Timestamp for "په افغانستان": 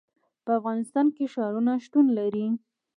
0.45-1.07